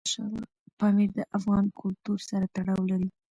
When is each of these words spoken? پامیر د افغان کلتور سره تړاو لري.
پامیر 0.77 1.09
د 1.17 1.19
افغان 1.37 1.65
کلتور 1.79 2.19
سره 2.29 2.45
تړاو 2.55 2.81
لري. 2.91 3.09